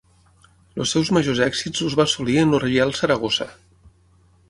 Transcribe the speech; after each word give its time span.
Els 0.83 0.93
seus 0.95 1.11
majors 1.17 1.43
èxits 1.47 1.85
els 1.89 1.99
va 2.01 2.07
assolir 2.09 2.41
en 2.45 2.59
el 2.59 2.65
Reial 2.67 2.99
Saragossa. 3.03 3.53